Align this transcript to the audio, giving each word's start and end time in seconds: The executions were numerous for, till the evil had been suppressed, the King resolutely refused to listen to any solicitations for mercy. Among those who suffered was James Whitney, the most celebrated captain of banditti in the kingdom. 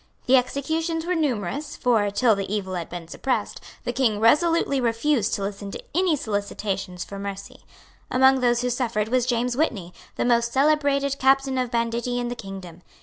The 0.25 0.35
executions 0.35 1.05
were 1.05 1.13
numerous 1.13 1.75
for, 1.77 2.09
till 2.09 2.33
the 2.35 2.51
evil 2.51 2.73
had 2.73 2.89
been 2.89 3.07
suppressed, 3.07 3.61
the 3.83 3.93
King 3.93 4.19
resolutely 4.19 4.81
refused 4.81 5.35
to 5.35 5.43
listen 5.43 5.69
to 5.69 5.83
any 5.93 6.15
solicitations 6.15 7.03
for 7.03 7.19
mercy. 7.19 7.59
Among 8.09 8.39
those 8.39 8.61
who 8.61 8.71
suffered 8.71 9.09
was 9.09 9.27
James 9.27 9.55
Whitney, 9.55 9.93
the 10.15 10.25
most 10.25 10.51
celebrated 10.53 11.19
captain 11.19 11.59
of 11.59 11.69
banditti 11.69 12.17
in 12.17 12.29
the 12.29 12.35
kingdom. 12.35 12.81